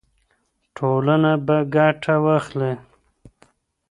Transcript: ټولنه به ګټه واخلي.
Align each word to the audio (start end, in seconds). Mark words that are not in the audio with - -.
ټولنه 0.77 1.31
به 1.45 1.57
ګټه 1.75 2.15
واخلي. 2.25 2.73